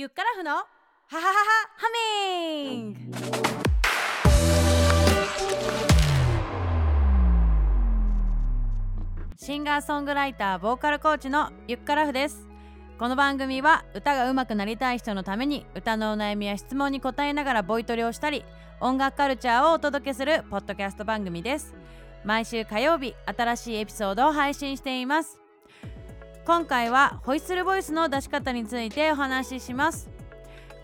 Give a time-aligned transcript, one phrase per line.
[0.00, 0.64] ゆっからふのハ
[1.08, 1.32] ハハハ
[1.76, 2.92] ハミン。
[2.92, 3.00] グ
[9.36, 12.46] シンガーソングライターボーカルコーチのゆっからふです。
[12.96, 18.44] この番組は歌が上手くなりたい人のために歌のお悩みや質問に答えながらボイトレをしたり
[18.80, 21.74] 音楽カルチャーをお届けするポッドキャスト番組です。
[22.24, 25.40] 毎週火曜日新しいエピソードを配信しています。
[26.48, 30.08] 今回はホイッスルボイスの出し方についてお話しします。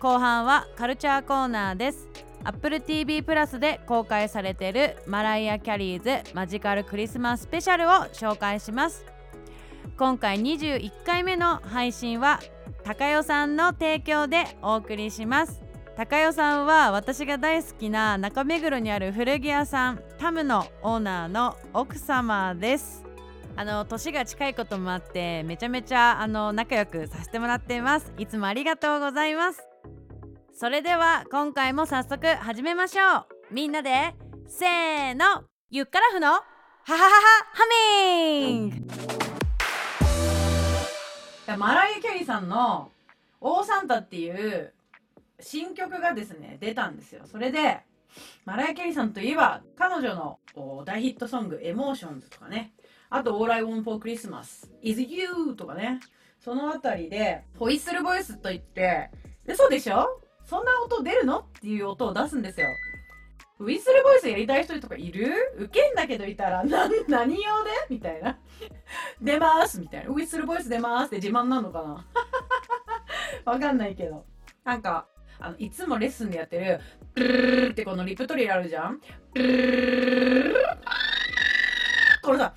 [0.00, 2.08] 後半はカルチャーコーナーです。
[2.42, 9.06] Apple TV プラスで公開されているマライア・キャリーズマジカルクリスマススペシャルを紹介します。
[9.96, 12.40] 今回21回目の配信は
[12.82, 15.62] 高代さんの提供でお送りします。
[15.96, 23.11] 高代さんは私が大好きな中目黒にある古着屋さんタムのオーナーの奥様です。
[23.54, 28.12] あの年が近いこともあってめちゃめちゃあの仲良くさせてもらっています。
[28.16, 29.62] いつもありがとうございます。
[30.54, 33.54] それでは今回も早速始めましょう。
[33.54, 34.14] みんなで
[34.46, 36.42] せーのゆっからふのハ
[36.84, 37.10] ハハハ
[37.52, 38.76] ハミング。
[41.58, 42.90] マライア・キャリーさんの
[43.40, 44.72] 「オーサンタ」っていう
[45.38, 47.26] 新曲がですね出たんですよ。
[47.26, 47.80] それで
[48.46, 50.38] マライア・キャリーさんといえば彼女の
[50.86, 52.72] 大ヒットソング「Emotions」とかね。
[53.14, 56.00] あと「All I Want for Christmas」「Is You」とかね。
[56.40, 59.10] そのあたりでホイッスルボイスといって
[59.46, 60.20] 嘘でしょ？
[60.44, 61.40] そんな音出るの？
[61.40, 62.66] っていう音を出すんですよ。
[63.60, 65.30] ウィッスルボイスやりたい人とかいる？
[65.58, 67.70] ウケんだけどいたら、 な、何用で？
[67.90, 68.36] みたいな。
[69.22, 70.10] 出ますみたいな。
[70.10, 72.06] ウィッスルボイス出ますって自慢なのかな？
[73.52, 74.24] わかんないけど。
[74.64, 75.06] なんか、
[75.38, 76.80] あの、いつもレッスンでやってる、
[77.14, 79.00] ブルーってこのリプトリルあるじゃん
[79.32, 80.54] ブルー
[82.22, 82.54] これさ、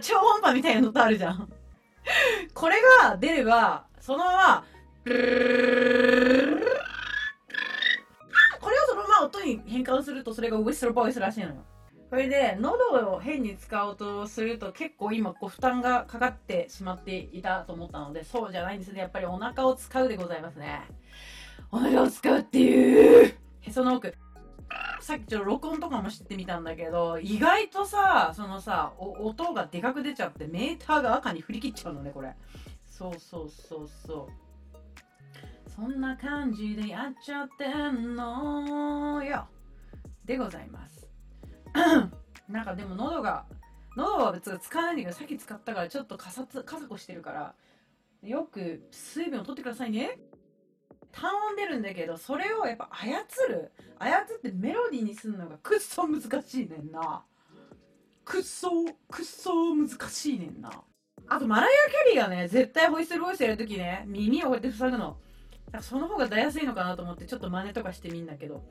[0.00, 1.48] 超音波みたいなのとあるじゃん。
[2.54, 4.64] これが出れば、そのまま、
[5.04, 5.10] こ
[8.70, 11.54] れをそのまま音に変換するとそれがウィスルボイスらしいのよ。
[12.08, 19.00] これで喉を変に使おうとすると結構今こう負担がかかってしまっていたと思ったのでそうじゃないんですね。
[19.00, 20.82] やっぱりお腹を使うでございますね。
[21.72, 24.14] お腹を使うっていうへその奥。
[25.00, 32.34] さっきちょっと録音とかもしてみたんだけど意外とさそのさ音がでかく出ちゃってメーターが赤に振り切っちゃうのねこれ。
[32.84, 35.70] そうそうそうそう。
[35.70, 39.46] そんな感じでやっちゃってんのよ。
[40.24, 41.06] でございます。
[42.48, 43.44] なんかでも喉が
[43.96, 47.54] 喉は別に使わないんだけどさっき使ったからちょっとかさつかさこしてるから
[48.22, 50.18] よく水分を取ってくださいね。
[51.18, 57.24] 単音出るんだけどそれをやっぱ操る操ってメロディーにするのがくっそ難しいねんな。
[58.24, 58.70] くっそ
[59.10, 60.70] くっそ難しいねんな。
[61.28, 65.16] あとマライア・キャリーがね絶対ホイッスルボイスやるときね耳をこうやって塞ぐの。
[65.66, 68.62] だからその方が出やすいのかなと思ってちょっと真似とかしてみんだけど。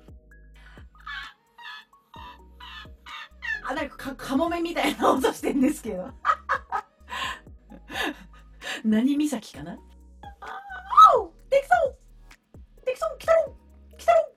[3.68, 6.12] あなんかかカモメみたいな音してんですけど。
[8.86, 9.80] 何岬かな？
[11.18, 12.05] おできそう！
[12.96, 13.56] きそう来たろ
[13.98, 14.34] 来たろ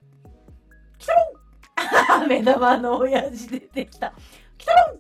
[0.98, 1.38] 来たろ
[2.26, 4.12] 目玉の親父出てきた。
[4.56, 4.98] 来たろ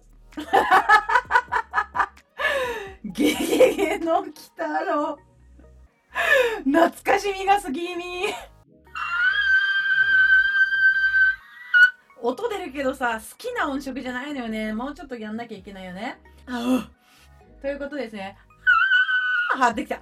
[3.04, 5.18] ゲゲゲの鬼太郎。
[6.64, 7.96] 懐かしみがすぎ。
[7.96, 8.26] み
[12.20, 14.72] 音出るけどさ好きな音色じゃないのよね。
[14.72, 16.20] もうちょっとやんなきゃいけないよね。
[17.60, 18.36] ということですね。
[19.60, 20.00] あできた。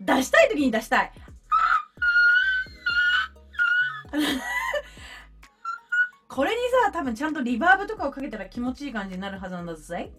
[0.00, 1.12] 出したい時に出したい。
[6.28, 10.12] これにさ多分ちゃんとリバーブとかをかけたら気持ちいい感じになるはずなんだぜ。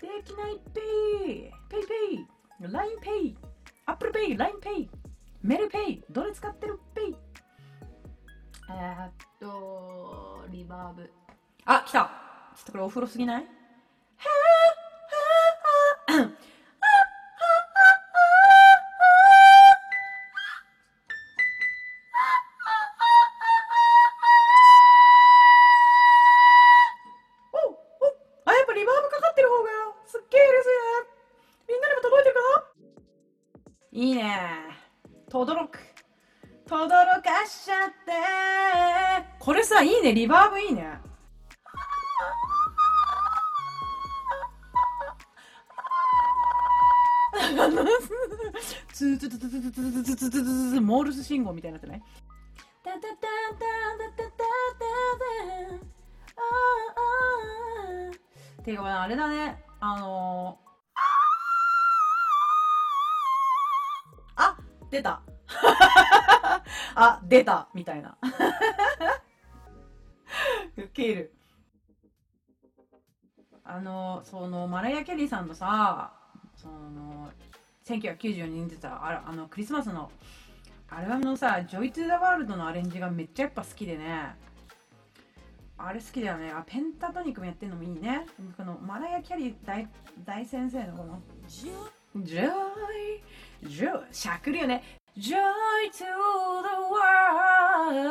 [0.00, 0.82] できないペイ
[1.68, 1.86] ペイ。
[1.86, 2.26] ペイ。
[2.60, 4.90] LINE Pay。Apple Pay LINE Pay。
[5.42, 6.04] メルペイ。
[6.10, 7.16] どれ使ってるペイ。
[8.70, 11.10] えー、っとリバーブ。
[11.64, 12.10] あ来た。
[12.56, 13.46] ちょっとこれお風呂すぎない？
[35.54, 35.78] どく。
[36.66, 36.88] とどろ
[37.22, 37.94] かしちゃって。
[39.38, 40.12] これさいいね。
[40.12, 40.98] リバーブいいね。
[48.92, 52.02] ツーツーツーツーツーツーツーツーツーツーモールス信号みたいになってない
[52.82, 53.16] タタタタタ
[54.16, 54.40] タタタ
[58.58, 60.58] タていうかあれだねあの
[64.94, 65.20] 出た
[66.94, 68.16] あ出たみたいな。
[70.76, 71.34] ウケる。
[73.64, 76.12] あのそのマライア・キャリーさんのさ
[76.54, 77.30] その
[77.86, 80.10] 1994年に出たああのクリスマスの
[80.90, 84.36] アルバムのさ「Joy to the World」のアレンジがめっちゃやっぱ好きでね。
[85.76, 86.52] あれ好きだよね。
[86.52, 88.26] あペンタトニックもやってるのもいいね。
[88.56, 89.88] このマライア・キャリー大
[90.24, 91.20] 大先生のこの
[92.14, 92.22] 「Joy」
[93.64, 95.03] ジョしゃくるよね。
[95.16, 96.04] Joy to
[96.66, 98.10] the world.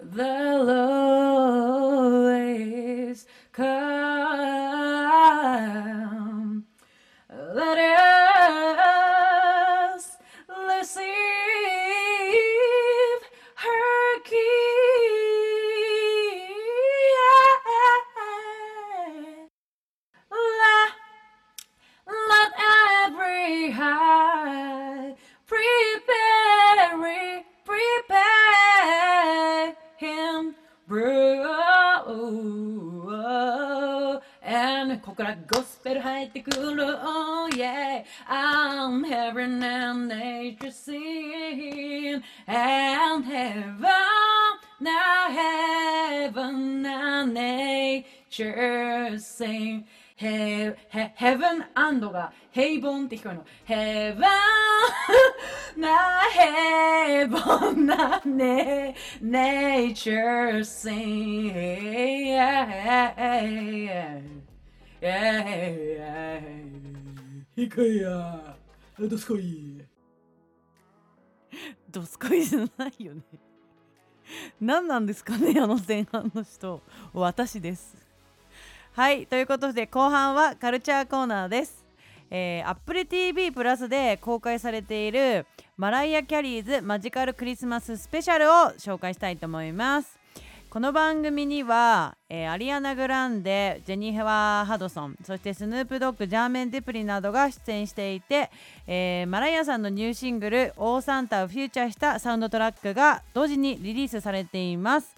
[0.00, 0.58] The
[1.94, 3.76] lowest come.
[7.30, 8.05] Let us
[35.16, 36.58] からゴスペル入ってくる。
[36.58, 43.80] Oh yeah, I'm heaven and nature sing and heaven,
[44.78, 49.86] now heaven and nature sing.
[50.16, 53.44] ヘヘヘブンアンドがヘイボンって聞こえるの。
[53.66, 54.20] ヘブ
[55.78, 59.92] ンなヘボンなね、ネ
[64.96, 67.46] イチャーシン。
[67.54, 68.56] ヒカヤ、
[68.98, 69.84] どすこい。
[71.90, 73.22] どすこいじゃないよね
[74.60, 76.82] 何なんですかねあの前半の人
[77.14, 77.96] 私です
[78.92, 81.86] はいということで後半はカルチャーコーナーです
[82.28, 85.46] えー、Apple TV プラスで公開されている
[85.76, 90.15] マライア・キャリーズマジカルクリスマススペシャルを紹介したいと思います
[90.76, 98.50] この番組には、えーアリアナ・グランデジェニファー・ハドソンそしてスヌープ・ドッグジャーメン・デプリなどが出演していて、
[98.86, 105.16] えーマライアさんのニューシングル「オーサンタ」をフューチャーしたサウンドトラックが同時にリリースされています。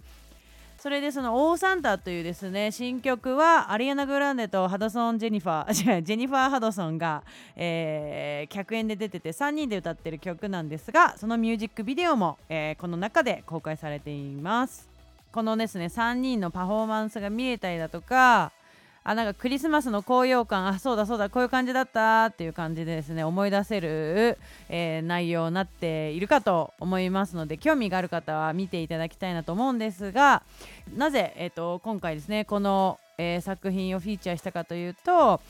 [0.79, 7.25] それでその「オーサンタ」というですね新曲はアリアナ・グランデとハドソン・ジェニファー 違うジェニファー・ハドソンが、
[7.57, 14.98] えー客演で出てて3人で歌ってる曲なんですがそのミュージックビデオも、えーこの中で公開されています。
[15.33, 18.53] このですね3人のパフォーマンスが見れたりだとか
[19.05, 24.39] あなんかクリスマスの高揚感あそうだそうだこういう感じだったっていう感じでですね思い出せる、
[24.69, 30.43] えー内容になっているかと思いますので興味がある方は見ていただきたいなと思うんですが
[30.95, 35.41] なぜ、えー、と今回ですねこの、えー作品をフィーチャーしたかというと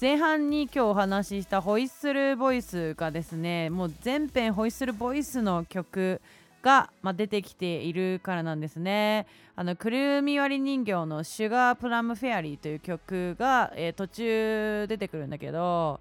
[0.00, 6.20] 前半に今日お話ししたホイッスルボイスがですねもう全編ホイッスルボイスの曲
[6.62, 9.26] が、まあ、出てきているからなんですね。
[9.56, 16.00] あのくるみ割り人形の「シュガープラムフェアリー」という曲が、えー途中出てくるんだけど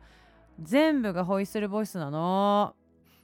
[0.62, 2.75] 全部がホイッスルボイスなの。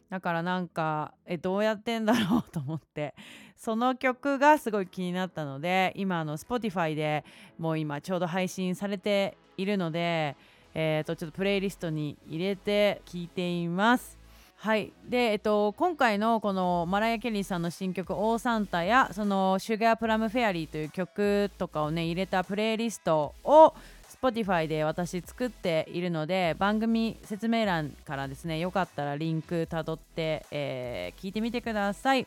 [0.10, 3.16] だからなんかえどうやってんだろうと思って。
[3.64, 7.24] その曲がすごい気になったので今の Spotify で
[7.58, 10.36] もう今ちょうど配信されているので、
[10.74, 14.23] えー、とちょっとプレイリストに入れて聴いています。
[14.64, 23.74] はいでえっと、今回のこのマライア・ケリーさんの新曲「オーサンタ」やその「シュガープラムフェアリー」という曲とかをね入れたプレイリストを
[24.22, 32.26] Spotify で私作っているので番組説明欄からですねよかったらリンクたどって、えー聞いてみてください。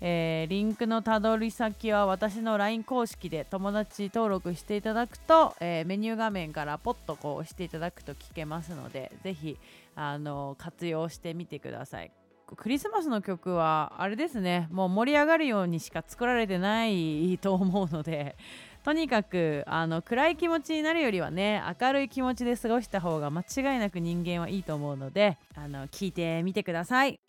[0.00, 9.58] えーリンクのたどり先は私の LINE 公式で友達登録していただくと、えーメニュー画面からポッとこう押していただくと聞けますのでぜひ
[9.94, 12.10] あの活用してみてください
[12.56, 18.36] クリスマスの曲はあれですねもう盛り上がるようにしか作られてないと思うので
[18.82, 27.20] とにかくあの暗い気持ちになるよりはね明るい気持ちで過ごした方が間違いなく人間はいいと思うのであの聞いてみてください。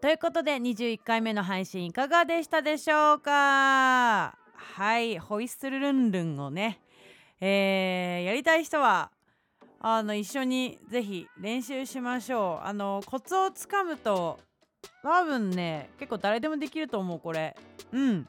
[0.00, 4.36] ということで21回目の配信いかがでしたでしょうか？
[4.54, 6.80] はいホイッスルルンルンをね、
[7.40, 9.10] えーやりたい人は
[9.80, 12.66] あの一緒にぜひ練習しましょう。
[12.66, 14.38] あのコツをつかむと
[15.02, 17.56] 多分ね結構誰でもできると思うこれ。
[17.92, 18.28] うん。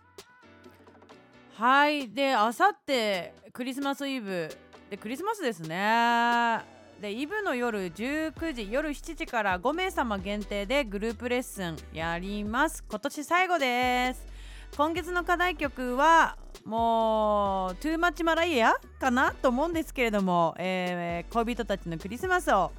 [1.54, 4.50] はいであさってクリスマスイブ。
[4.90, 6.78] でクリスマスですね。
[7.01, 12.84] でイブの夜19時夜7時から5名様限定でグループレッスンやります。
[12.89, 14.27] 今年最後です。
[14.75, 22.74] 今月の課題曲はもう「Too Much Mariah」かなと思うんですけれども、えー恋人たちのクリスマスを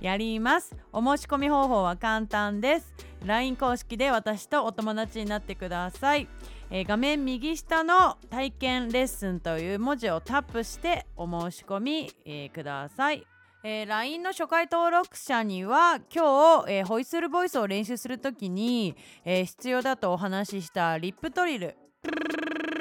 [0.00, 0.72] やります。
[0.92, 2.94] お申し込み方法は簡単です。
[3.24, 6.28] LINE 公式で私とお友達になってください、
[6.70, 13.26] えー画面右下の体験レッスンという文字をタップしてお申し込み、えーください。
[13.62, 18.94] えー LINE の初回登録者には今日、えーホイッスルボイスを練習するときに、
[19.24, 21.76] えー必要だとお話ししたリップトリル。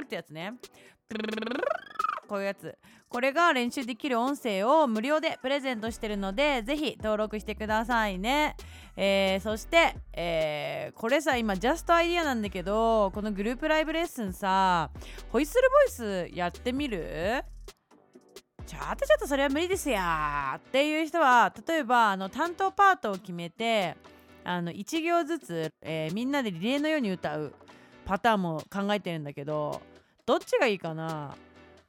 [0.03, 0.53] ってやつね。
[2.27, 2.77] こういうやつ。
[3.08, 8.58] これが練習できる音声を無料でプレゼントしてるのでぜひ登録してくださいね、
[8.98, 14.89] えーそして、えーこれさ今ジャストアイディアなんだけどこのグループライブレッスンさ
[15.29, 17.46] ホイッスルボイスやってみる？
[18.75, 23.96] ちょっとちょっとそれは無理ですやっていう人は例えばあの担当パートを決めて
[24.44, 27.53] あの1行ずつ、えーみんなでリレーのように歌う
[28.05, 29.82] パターンも考えてるんだけど
[30.25, 31.36] どっちがいいかな？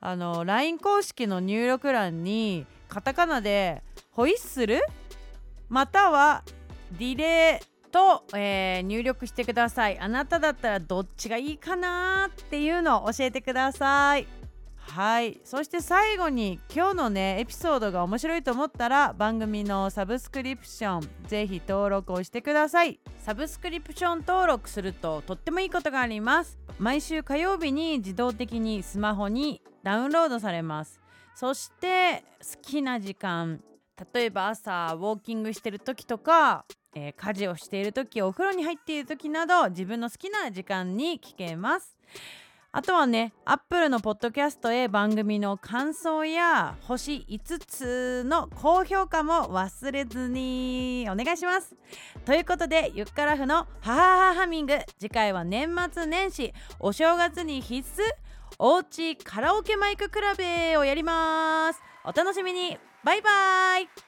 [0.01, 4.81] あの LINE 公式の入力欄にカタカナで「ホイッスル」
[5.69, 6.43] または
[6.99, 9.99] 「リレー」と、えー入力してください。
[9.99, 14.27] あなただったらどっちがいいかなっていうのを教えてください。
[14.89, 15.41] はい。
[15.45, 22.99] そして最後に今日のねエピソードが面白いと思ったら番組のサブスクリプションぜひ登録をしてください。
[23.19, 26.59] サブスクリプション登録するととってもいいことがあります。
[26.79, 31.01] 毎週火曜日に自動的にスマホにダウンロードされます。
[31.35, 33.61] そして好きな時間
[34.15, 36.65] 例えば朝ウォーキングしてる時とか、
[36.95, 41.99] えー家事をしている時お風呂に入っている時など自分の好きな時間に聞けます。
[42.77, 51.75] あとはね、アップルのポッドキャストへ番組の感想や星5つの高評価も忘れずにお願いします。
[52.27, 54.79] ということで、ゆっからふのハハハハミング。
[54.99, 58.05] 次回は年末年始、お正月に必須、
[58.59, 60.43] おうちカラオケマイククラブ
[60.79, 61.81] をやります。
[62.05, 62.77] お楽しみに。
[63.03, 64.06] バイバイ。